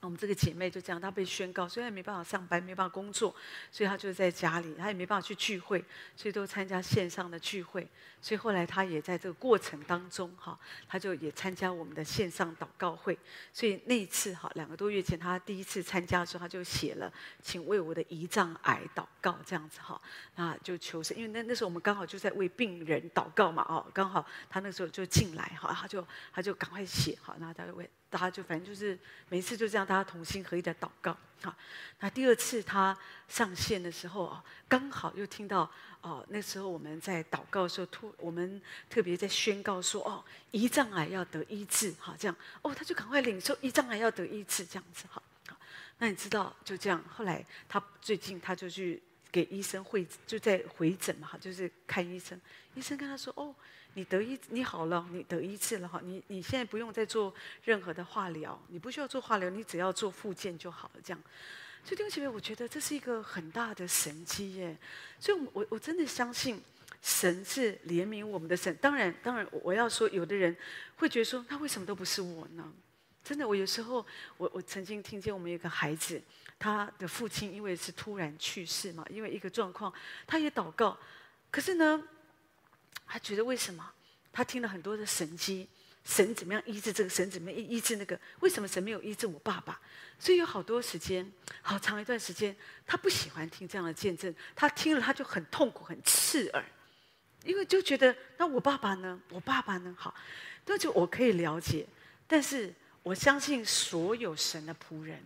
[0.00, 3.34] 我们这个姐妹就这样，她被宣告，所以她没办法上班，没办法工作，
[3.72, 7.84] 所以她就在家里，她也没办法去聚会，所以都参加线上的聚会。
[8.20, 13.18] 所以后来他也在这个过程当中，哈，他就也参加我们的线上祷告会。
[13.52, 20.00] 所以那一次，哈，两个多月前他第一次参加的时候，他就写了，请为我的胰脏癌祷告，这样子哈，
[20.36, 27.88] 那就求神，因为那那时候我们刚好就在为病人祷告嘛，哦，刚好他那时候就进来，哈，他就他就赶快写，好，那他就为。
[28.10, 31.14] 大家就反正就是每次就这样，大家同心合意的祷告。
[31.42, 31.54] 好，
[32.00, 32.96] 那第二次他
[33.28, 35.70] 上线的时候啊，刚好又听到
[36.00, 45.56] 哦，那时候我们在祷告的时候，突我们特别在宣告说哦，胰脏癌要得医治，好这样哦，他就赶快领受胰脏癌要得医治这样子，好，好，
[45.98, 52.40] 那你知道就这样，后来他最近他就去给医生会就在回诊嘛，就是看医生。
[52.74, 53.52] 医生跟他说：“哦，
[53.94, 57.34] 你得医你好了，你得医治了哈，你你现在不用再做
[57.64, 61.20] 任何的化疗，你不需要做化疗，你只要做复健就好了。”这样，
[61.88, 64.76] 所以弟兄姐妹，我觉得这是一个很大的神迹耶。
[65.18, 66.62] 所以我，我真的相信
[67.00, 68.76] 神是怜悯我们的神。
[68.76, 70.54] 当然，当然，我要说，有的人
[70.96, 72.70] 会觉得说，那为什么都不是我呢？
[73.24, 74.04] 真的，我有时候，
[74.36, 76.22] 我我曾经听见我们有个孩子，
[76.58, 79.90] 他的父亲因为是突然去世嘛，因为一个状况，
[80.26, 80.94] 他也祷告，
[81.50, 82.04] 可是呢，
[83.06, 83.90] 他觉得为什么？
[84.30, 85.66] 他听了很多的神迹，
[86.08, 88.18] 神怎么样医治这个，神怎么样医治那个？
[88.40, 89.78] 为什么神没有医治我爸爸？
[90.18, 96.64] 所以有好多时间，好长一段时间，他不喜欢听这样的见证，他听了他就很痛苦，很刺耳，
[97.44, 99.20] 因为就觉得那我爸爸呢？
[99.28, 99.94] 我爸爸呢？
[99.98, 100.14] 好，
[100.64, 101.86] 那就我可以了解，
[102.26, 102.74] 但是。
[103.04, 105.18] 我相信所有神的仆人，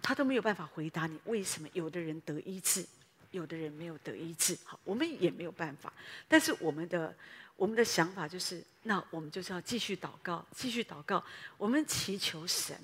[0.00, 2.86] 他都没有办法回答你为什么有的人得医治，
[3.30, 4.56] 有的人没有得医治。
[4.64, 5.92] 好，我们也没有办法。
[6.26, 7.14] 但是我们的
[7.62, 11.22] 我们的想法就是，那我们就是要继续祷告，继续祷告。
[11.56, 12.76] 我们祈求神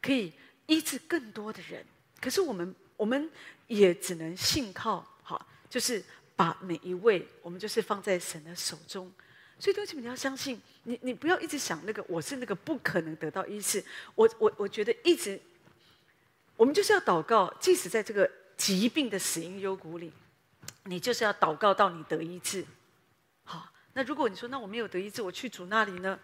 [0.00, 0.32] 可以
[0.64, 1.84] 医治更多的人。
[2.18, 3.30] 可是我们我们
[3.66, 6.02] 也只能信靠，好，就是
[6.34, 9.12] 把每一位我们就是放在神的手中。
[9.58, 13.84] 所以，对不起，你要相信，你你不要一直想那个我是那个不可能得到医治。
[14.14, 15.38] 我我我觉得一直，
[16.56, 20.10] 我们就是要祷告，即使在这个疾病的死荫幽谷里，
[20.84, 22.64] 你就是要祷告到你得医治。
[23.96, 26.18] 那如果你说那我没有得医治，我去主那里呢？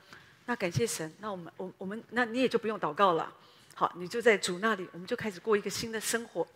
[0.45, 3.33] 那感谢神，那我们我我们那你也就不用祷告了。
[3.75, 6.47] 好，你就在主那里，我们就开始过一个新的生活。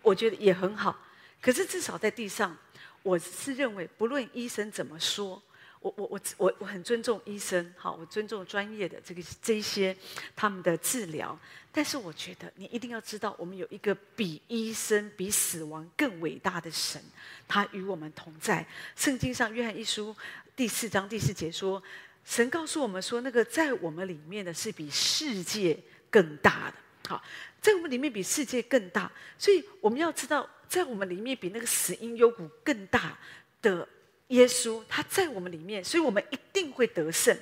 [0.00, 0.96] 我觉得也很好。
[1.42, 2.56] 可是至少在地上，
[3.02, 5.42] 我是认为，不论医生怎么说。
[5.80, 9.96] 我我我我我很尊重医生，好，我尊重专业的这个这一些
[10.36, 11.36] 他们的治疗，
[11.72, 17.00] 但是我觉得你一定要知道，我们有一个比医生、比死亡更伟大的神，
[17.46, 18.66] 他与我们同在。
[18.96, 20.14] 圣经上约翰一书
[20.56, 21.82] 第四章第四节说，
[22.24, 25.78] 神告诉我们说，那个在我们里面的是比世界
[26.10, 27.22] 更大的，好，
[27.60, 33.18] 在我们里面比世界更大，所以我们要知道，在我们里面比那个死因幽谷更大
[33.62, 33.88] 的。
[34.30, 37.36] 耶稣他在我们里面，所以我们一定会得胜。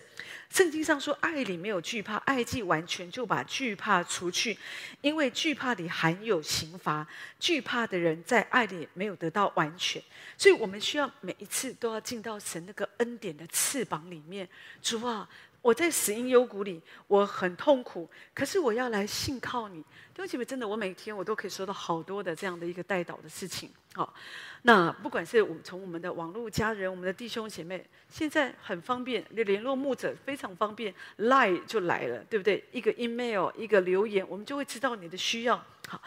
[0.50, 4.56] 圣经上说，爱里没有惧怕，爱既完全，就把惧怕除去，
[5.02, 7.06] 因为惧怕里含有刑罚。
[7.38, 10.02] 惧怕的人在爱里没有得到完全，
[10.36, 14.48] 所以我们需要每一次都要进到神那个恩典的翅膀里面。
[14.82, 15.28] 主啊，
[15.68, 19.82] 我在死因幽谷里，我很痛苦，可是我要来信靠你。
[20.14, 23.70] 弟兄姐妹，真的，我每天我都可以说到好多的这样的一个代祷的事情。
[23.92, 24.14] 好，
[24.62, 32.64] 那不管是我们从我们的网络家人、我们的弟兄姐妹，现在很方便，联络牧者非常方便，Line 就来了，对不对？
[32.72, 35.62] 一个 email，一个留言，我们就会知道你的需要。
[35.86, 36.00] 好。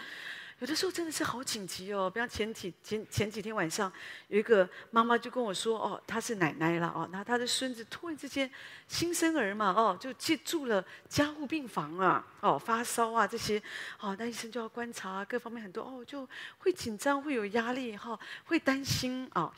[0.61, 3.91] 有的时候真的是好紧急哦，比方前几前前几天晚上，
[4.27, 8.47] 有一个妈妈就跟我说，哦，她是奶奶了哦，那她的孙子突然之间
[8.87, 13.59] 新生儿嘛，哦，就进住了加护病房啊，哦，发烧啊这些，
[13.99, 19.51] 哦，那医生就要观察啊，各方面很多，哦，就会紧张，会有压力哈，会担心啊，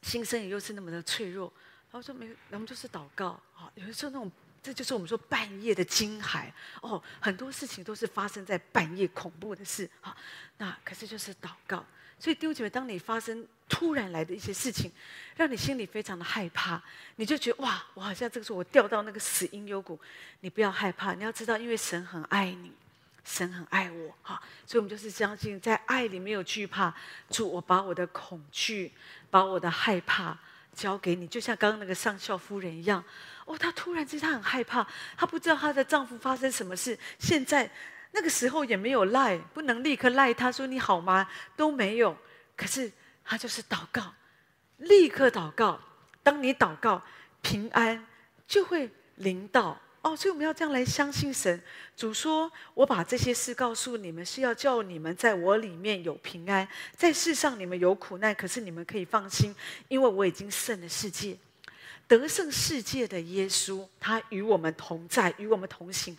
[0.00, 1.52] 新生儿又是那么的脆弱，
[1.90, 4.32] 然后说没，我们就是祷告啊，有的时候那种。
[4.66, 6.50] 这就是我们说半夜的惊骇
[6.82, 10.16] 哦，很多事情都是发生在半夜，恐怖的事啊。
[10.58, 11.86] 那可是就是祷告，
[12.18, 14.90] 所以弟兄姐妹，当你发生突然来的一些事情，
[15.36, 16.82] 让你心里非常的害怕，
[17.14, 19.96] 你就觉得哇，我好像这个时候我掉到那个死荫幽谷。
[20.40, 22.72] 你不要害怕，你要知道，因为神很爱你，
[23.24, 24.42] 神很爱我哈。
[24.66, 26.92] 所以我们就是相信，在爱里没有惧怕。
[27.30, 28.90] 主，我把我的恐惧，
[29.30, 30.36] 把我的害怕
[30.76, 33.02] 交给你，就像刚刚那个上校夫人一样。
[33.46, 34.86] 哦，她突然之间她很害怕，
[35.16, 36.96] 她不知道她的丈夫发生什么事。
[37.18, 37.68] 现在
[38.12, 41.26] 那个时候也没有赖，不能立刻赖她说你好吗？
[41.56, 42.14] 都没有。
[42.54, 42.92] 可是
[43.24, 44.12] 她就是祷告，
[44.76, 45.80] 立刻祷告。
[46.22, 47.02] 当你祷告，
[47.40, 48.06] 平安
[48.46, 49.80] 就会临到。
[50.06, 51.60] 哦，所以我们要这样来相信神。
[51.96, 56.66] 主说：“我把这些事告诉你们，是要叫你们在我里面有平安。
[56.96, 59.52] 在世上你们有苦难，可是你们可以放心，
[59.88, 61.36] 因为我已经胜了世界。”
[62.06, 66.16] 得胜世界的耶稣，他与我们同在，与我们同行。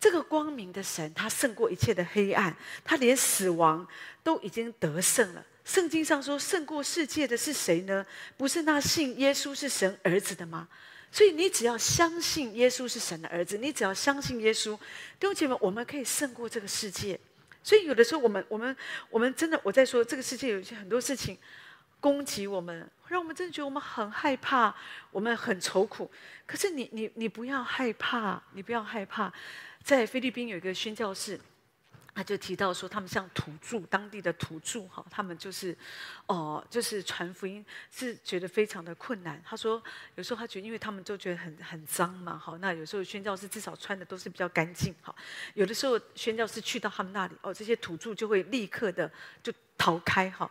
[0.00, 3.86] 这个光明的神，他胜过一切的黑暗，他连死亡
[4.24, 5.46] 都已经得胜了。
[5.64, 8.04] 圣经上说，胜过世界的是谁呢？
[8.36, 10.66] 不是那信耶稣是神儿子的吗？
[11.10, 14.76] 所以你只要相信耶稣是神的儿子，你只要相信耶稣，
[15.18, 17.18] 弟兄姐妹，我们可以胜过这个世界。
[17.62, 18.76] 所以有的时候，我们、我们、
[19.10, 21.36] 我们真的，我在说这个世界有一些很多事情。
[22.00, 24.72] 攻击我们，让我们真的觉得我们很害怕，
[25.10, 26.08] 我们很愁苦。
[26.46, 29.32] 可是你、你、你不要害怕，你不要害怕。
[29.82, 31.40] 在菲律宾有一个宣教士，
[32.18, 35.72] 他就提到说，他们像土著，当地的土著哈，他们就是，
[36.26, 39.40] 哦、就是传福音是觉得非常的困难。
[39.46, 39.80] 他说，
[40.16, 45.14] 有时候他觉得，因为他们就觉得很很脏嘛，好，那有时候宣教士至少穿的都是比较干净，好，
[45.54, 49.08] 有的时候宣教士去到他们那里，哦，这些土著就会立刻的
[49.40, 50.50] 就逃开，哈，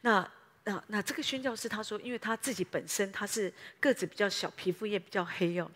[0.00, 0.28] 那
[0.64, 5.70] 那那这个宣教士他说，因为他自己本身他是个子比较小，皮肤也比较黑哦，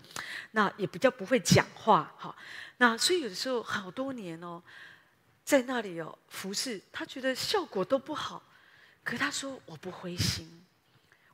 [0.50, 2.34] 那也比较不会讲话，哈，
[2.78, 4.60] 那所以有的时候好多年哦。
[5.48, 8.42] 在那里哦服侍，他觉得效果都不好，
[9.02, 10.46] 可他说我不灰心，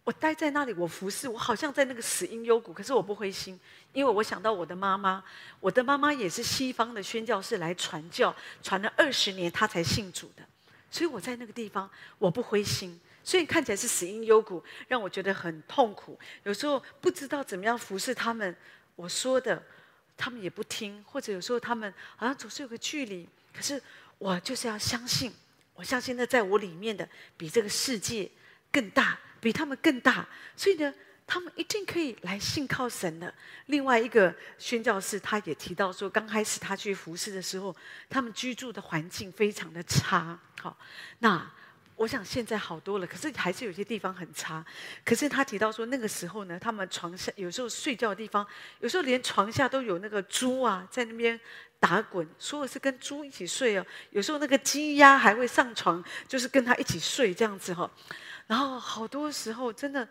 [0.05, 3.59] 我待在那里，我服侍，我好像在那个死因幽谷，可是我不灰心，
[3.92, 5.24] 因为我想到我的妈妈，
[5.59, 10.44] 我的妈妈也是西方的宣教士来传教，传了二十年，她才信主的，
[10.92, 18.57] 所以我在那个地方我不灰心，所以看起来是死因幽谷，让我觉得很痛苦，有时候不知道怎么样服侍他们，
[18.94, 19.61] 我说的
[20.16, 23.83] 他们也不听，或者有时候他们好像总是有个距离，可是。
[24.24, 25.30] 我就是要相信，
[25.74, 27.06] 我相信那在我里面的
[27.37, 28.30] 比这个世界
[28.72, 30.94] 更大，比他们更大，所以呢，
[31.26, 33.34] 他们一定可以来信靠神的。
[33.66, 37.76] 另外一个宣教士他也提到说，刚开始他去服侍的时候，
[38.08, 40.40] 他们居住的环境非常的差。
[40.58, 40.74] 好，
[41.18, 41.52] 那。
[41.96, 44.64] 我想现在好多了，可是还是有些地方很差。
[45.04, 48.44] 可是他提到说，那个时候呢，他们床下有时候睡觉的地方，
[48.80, 51.38] 有时候连床下都有那个猪啊在那边
[51.78, 53.87] 打滚，说的是跟猪一起睡哦。
[54.11, 57.88] 有时候那个鸡鸭还会上床，就是跟他一起睡这样子哈。
[58.48, 60.07] 然后好多时候真的，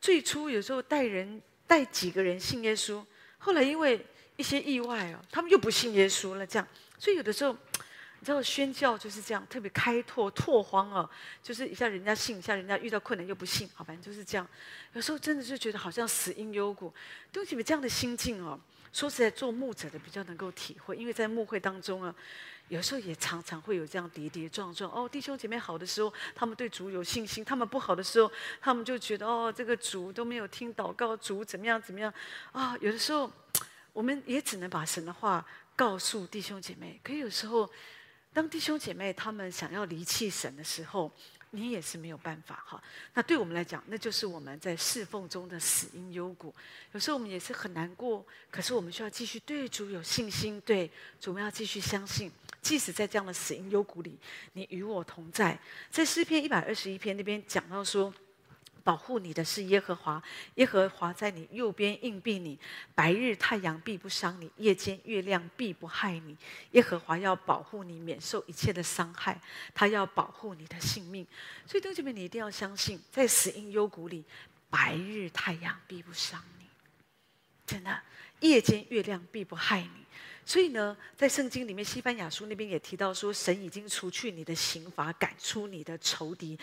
[0.00, 3.02] 最初有时候带人带几个人信耶稣，
[3.38, 6.68] 后来因为一些意外哦，他们又不信耶稣了这样。
[6.98, 7.56] 所以有的时候。
[8.22, 11.10] 你知道宣教就是这样，特别开拓拓荒哦，
[11.42, 14.46] 就是一下人家信，一下人家遇到困难又不信，好，反正就是这样。
[14.92, 16.94] 有时候真的就觉得好像死因幽谷，
[17.32, 18.56] 对不起，这样的心境哦，
[18.92, 22.14] 说实在，做牧者的比较能够体会，因为在牧会当中啊，
[22.68, 24.88] 有时候也常常会有这样跌跌撞撞。
[24.92, 28.30] 哦，弟兄姐妹好的时候，他们对主有信心；他们不好的时候，
[28.60, 32.14] 他们就觉得哦，这个主都没有听祷告，主怎么样怎么样
[32.52, 32.78] 啊？
[32.80, 33.28] 有的时候，
[33.92, 37.68] 我们也只能把神的话告诉弟兄姐妹，可有时候。
[38.32, 41.12] 当弟兄姐妹他们想要离弃神的时候，
[41.50, 42.82] 你也是没有办法哈。
[43.12, 46.54] 那对我们来讲，那就是我们在侍奉中的死因幽谷。
[46.92, 50.90] 有时候我们也是很难过，可是我们需要继续对主有信心，对
[51.20, 52.32] 主我们要继续相信。
[52.62, 54.18] 即使在这样的死因幽谷里，
[54.54, 55.58] 你与我同在。
[55.90, 58.12] 在诗篇一百二十一篇那边讲到说。
[58.84, 60.22] 保护你的是耶和华，
[60.56, 62.58] 耶和华在你右边硬币你，
[62.94, 66.36] 白日太阳必不伤你，夜间月亮必不害你。
[66.72, 69.40] 耶和华要保护你免受一切的伤害，
[69.74, 71.26] 他要保护你的性命。
[71.66, 74.24] 所以，弟兄姐妹，你一定要相信，在死荫幽谷里，
[74.68, 76.42] 白日太阳必不伤，
[77.72, 78.02] 真的，
[78.40, 80.04] 夜间月亮必不害你。
[80.44, 86.58] 所以呢，在圣经里面，西班牙书那边也提到说，神已经除去你的刑罚，赶出你的仇敌。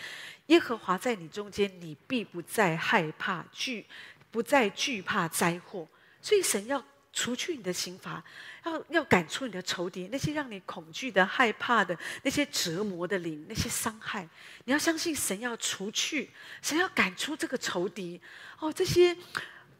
[0.48, 3.86] 耶和华在你中间，你必不再害怕惧，
[4.30, 5.88] 不再惧怕灾祸。
[6.22, 8.24] 所以神要除去你的刑罚，
[8.66, 14.28] 要要赶出你的仇敌，那些让你恐惧的、害怕的、那些折磨的灵、那些伤害，
[14.66, 16.30] 你要相信神要除去，
[16.62, 18.22] 神要赶出这个仇敌。
[18.60, 19.16] 哦，这些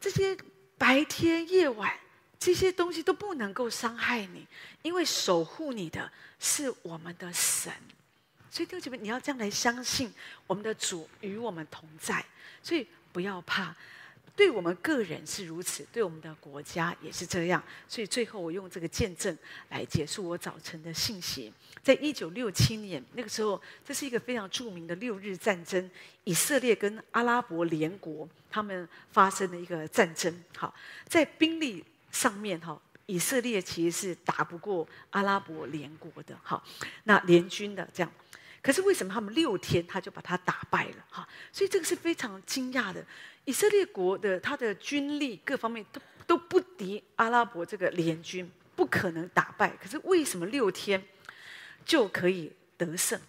[0.00, 0.34] 这些
[0.80, 1.92] 白天夜晚。
[2.38, 4.46] 这些东西都不能够伤害你，
[4.80, 7.70] 因为守护你的是我们的神。
[8.50, 10.10] 所以弟兄姐妹，你要这样来相信
[10.46, 12.24] 我们的主与我们同在。
[12.62, 13.76] 所以不要怕，
[14.34, 17.62] 对我们个人是如此，对我们的国家也是这样。
[17.86, 19.36] 所以最后我用这个见证
[19.68, 21.52] 来结束我早晨的信息。
[21.82, 25.90] 在一九六七年那个时候，这是一个非常著名的六日战争，
[26.24, 30.34] 以色列跟阿拉伯联国他们发生的一个战争。
[30.56, 30.74] 好，
[31.06, 31.84] 在兵力。
[32.12, 36.60] 上面哈，以色列其实是打不过阿拉伯联国的哈，
[37.04, 38.12] 那联军的这样，
[38.60, 41.28] 可是为什么他们六天他就把他打败了哈？
[41.52, 43.06] 所以这个是非常惊讶的。
[43.44, 49.70] 以色列国的他的军力各方面都都不敌阿拉伯这个联军，不可能打败。
[49.80, 51.00] 可是为什么六天
[51.84, 53.20] 就可以得胜？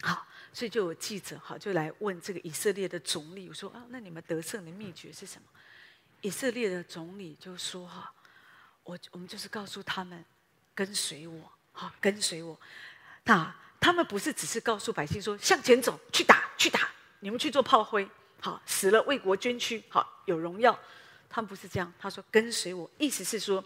[0.00, 5.48] 好，所以就有记者哈就来问这个以色列的总理，我说啊，那你们得胜的秘诀是什么？
[6.22, 8.12] 以色列的总理就说：“哈，
[8.84, 10.24] 我我们就是告诉他们，
[10.72, 12.56] 跟随我，哈，跟随我。
[13.24, 18.08] 那他们不是只是告诉百姓说向前走，去打，去打，你们去做炮灰，
[18.40, 20.78] 好，死了为国捐躯，好，有荣耀。
[21.28, 21.92] 他们不是这样。
[21.98, 23.64] 他说跟随我，意思是说，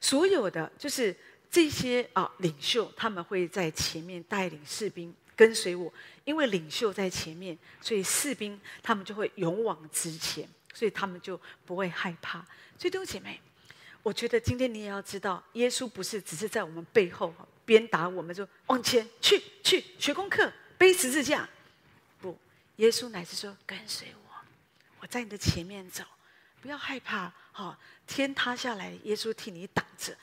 [0.00, 1.14] 所有的就是
[1.52, 5.92] 这些啊领袖，他们会在前面带领士兵跟随我，
[6.24, 12.38] 因为领袖在前面，所以士兵他们就会勇往直前。”所以他们就不会害怕。
[12.78, 13.38] 所以弟兄姐妹，
[14.02, 17.32] 我觉得今天你也要知道，耶稣不是只是在我们背后
[17.66, 21.46] 鞭打我们，说往前去去学功课、背十字架。
[22.22, 22.38] 不，
[22.76, 24.34] 耶稣乃是说跟随我，
[25.00, 26.02] 我在你的前面走，
[26.62, 27.30] 不要害怕。
[27.52, 30.16] 好，天塌下来，耶稣替你挡着。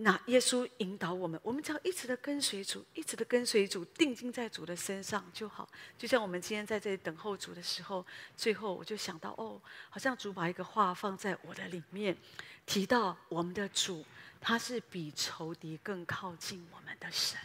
[0.00, 5.68] 那耶稣引导我们，我们只要一直的跟随主，一直的跟随主，定睛在主的身上就好。
[5.98, 12.16] 就像我们今天在这里等候主的时候，最后我就想到，哦，好像主把一个话放在我的里面，
[12.64, 14.04] 提到我们的主，
[14.40, 17.36] 他是比仇敌更靠近我们的神。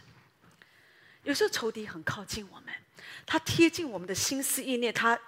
[1.24, 2.72] 有时候仇敌很靠近我们，
[3.26, 5.18] 他贴近我们的心思意念，他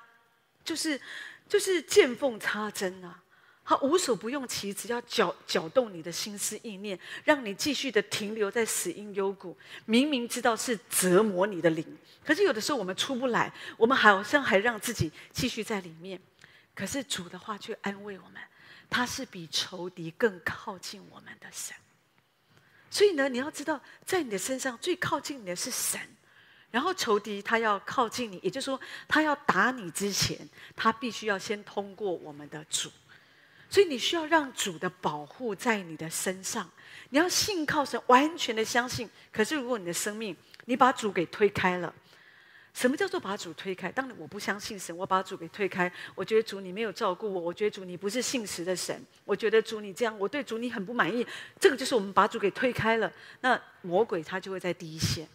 [0.63, 1.01] 就是
[1.49, 3.21] 就是见缝插针啊。
[3.69, 9.59] 他无所不用其极，要搅搅动你的心思意念，让你继续的停留在死荫幽谷。
[9.87, 11.85] 明明知道是折磨你的灵，
[12.25, 16.21] 可是有的时候我们出不来，我们好像还让自己继续在里面。
[16.77, 18.41] 可是主的话却安慰我们，
[18.89, 21.75] 他是比仇敌更靠近我们的神。
[22.89, 26.01] 所以呢，你要知道，在你的身上最靠近你的是神，
[26.71, 32.89] 然后仇敌他要靠近你，也就是说，他要打你之前，他必须要先通过我们的主。
[33.69, 36.71] 所以你需要让主的保护在你的身上，
[37.11, 39.09] 你要信靠神，完全的相信。
[39.33, 41.93] 可是如果你的生命你把主给推开了，
[42.73, 43.91] 什么叫做把主推开？
[43.91, 51.27] 当然我不相信神，我把主给推开，我觉得主你没有照顾我，我觉得主你不是信实的神，我觉得主你这样，我对主你很不满意。
[51.59, 53.11] 这个就是我们把主给推开了，
[53.41, 55.27] 那魔鬼他就会在第一线。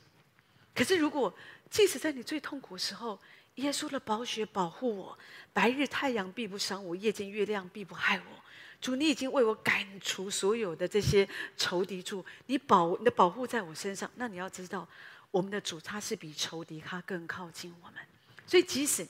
[0.76, 1.34] 可是如果
[1.70, 3.20] 即使在你最痛苦的时候，
[3.62, 5.18] 耶稣的宝血保护我，
[5.54, 8.44] 白日太阳必不伤我，夜间月亮必不害我。
[8.82, 14.10] 主，你已经为我赶除所有的这些仇敌，主，你保你的保护在我身上。
[14.16, 14.88] 那你要知道，
[15.30, 18.02] 我们的主他是比仇敌他更靠近我们。
[18.48, 19.08] 所以，即使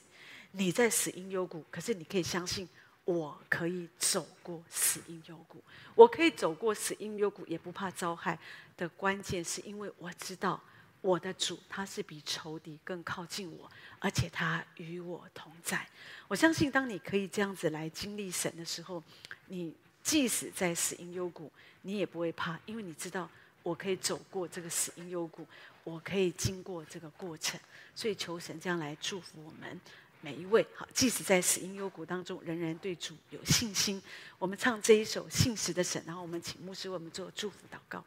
[0.52, 2.68] 你在死因幽谷，可是你可以相信，
[3.06, 5.64] 我可以走过死因幽谷，
[5.96, 8.38] 我可以走过死因幽谷，也不怕遭害。
[8.76, 10.62] 的关键是因为我知道。
[11.02, 15.88] 我的主，他是比仇敌更靠近我，而且他与我同在。
[16.28, 19.04] 我相信，当你可以这样子来经历神的时候，
[19.48, 23.30] 你即使在死荫幽谷，你也不会怕，因为你知道
[23.64, 25.46] 我可以走过这个死荫幽谷，
[25.84, 27.60] 我可以经过这个过程。
[27.96, 29.80] 所以，求神这样来祝福我们
[30.22, 30.66] 每一位。
[30.76, 34.02] 好，即使在死荫幽谷当中，仍然对主有信心。
[34.38, 38.04] 我们唱这一首信实的神，然后我们请牧师为我们做祝福祷告。